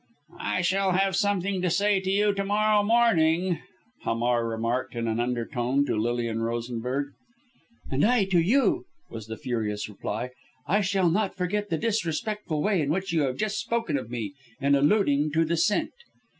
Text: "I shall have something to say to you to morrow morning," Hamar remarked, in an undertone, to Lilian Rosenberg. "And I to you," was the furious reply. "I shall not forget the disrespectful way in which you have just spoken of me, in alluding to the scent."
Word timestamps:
"I 0.39 0.61
shall 0.61 0.93
have 0.93 1.15
something 1.15 1.61
to 1.61 1.69
say 1.69 1.99
to 1.99 2.09
you 2.09 2.33
to 2.33 2.43
morrow 2.43 2.81
morning," 2.81 3.59
Hamar 4.01 4.47
remarked, 4.47 4.95
in 4.95 5.07
an 5.07 5.19
undertone, 5.19 5.85
to 5.85 5.95
Lilian 5.95 6.41
Rosenberg. 6.41 7.13
"And 7.91 8.03
I 8.03 8.25
to 8.25 8.39
you," 8.39 8.85
was 9.11 9.27
the 9.27 9.37
furious 9.37 9.87
reply. 9.87 10.31
"I 10.65 10.81
shall 10.81 11.11
not 11.11 11.37
forget 11.37 11.69
the 11.69 11.77
disrespectful 11.77 12.63
way 12.63 12.81
in 12.81 12.89
which 12.89 13.13
you 13.13 13.21
have 13.25 13.37
just 13.37 13.59
spoken 13.59 13.95
of 13.95 14.09
me, 14.09 14.33
in 14.59 14.73
alluding 14.73 15.33
to 15.33 15.45
the 15.45 15.55
scent." 15.55 15.91